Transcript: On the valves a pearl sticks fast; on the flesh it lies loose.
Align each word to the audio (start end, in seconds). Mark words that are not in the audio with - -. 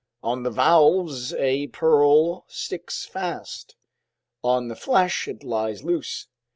On 0.23 0.41
the 0.41 0.49
valves 0.49 1.31
a 1.35 1.67
pearl 1.67 2.45
sticks 2.47 3.05
fast; 3.05 3.75
on 4.43 4.67
the 4.67 4.75
flesh 4.75 5.27
it 5.27 5.43
lies 5.43 5.83
loose. 5.83 6.25